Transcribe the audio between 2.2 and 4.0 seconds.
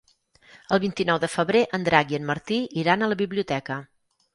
en Martí iran a la biblioteca.